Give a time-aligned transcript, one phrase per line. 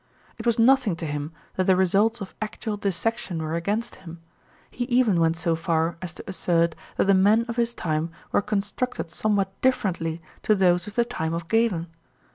[0.39, 4.19] It was nothing to him that the results of actual dissection were against him
[4.71, 8.41] he even went so far as to assert that the men of his time were
[8.41, 11.85] constructed somewhat differently to those of the time of Galen!